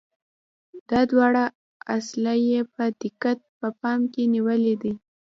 دا 0.89 0.99
دواړه 1.11 1.43
اصله 1.95 2.33
یې 2.49 2.59
په 2.73 2.83
دقت 3.01 3.39
په 3.59 3.67
پام 3.81 3.99
کې 4.13 4.23
نیولي 4.33 4.75
دي. 4.81 4.93